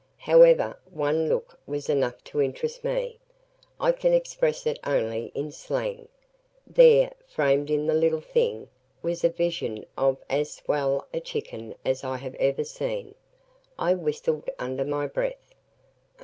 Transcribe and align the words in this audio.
However, 0.17 0.79
one 0.89 1.29
look 1.29 1.59
was 1.67 1.87
enough 1.87 2.23
to 2.23 2.41
interest 2.41 2.83
me. 2.83 3.19
I 3.79 3.91
can 3.91 4.13
express 4.15 4.65
it 4.65 4.79
only 4.83 5.31
in 5.35 5.51
slang. 5.51 6.07
There, 6.65 7.11
framed 7.27 7.69
in 7.69 7.85
the 7.85 7.93
little 7.93 8.19
thing, 8.19 8.67
was 9.03 9.23
a 9.23 9.29
vision 9.29 9.85
of 9.95 10.17
as 10.27 10.51
swell 10.53 11.05
a 11.13 11.19
"chicken" 11.19 11.75
as 11.85 12.03
I 12.03 12.17
have 12.17 12.33
ever 12.39 12.63
seen. 12.63 13.13
I 13.77 13.93
whistled 13.93 14.49
under 14.57 14.85
my 14.85 15.05
breath. 15.05 15.53